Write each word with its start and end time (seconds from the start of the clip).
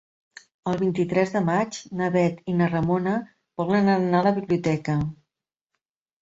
El 0.69 0.77
vint-i-tres 0.77 1.33
de 1.35 1.41
maig 1.49 1.77
na 1.99 2.07
Bet 2.15 2.39
i 2.53 2.55
na 2.61 2.69
Ramona 2.71 3.13
volen 3.63 3.93
anar 3.97 4.23
a 4.23 4.27
la 4.31 4.33
biblioteca. 4.41 4.99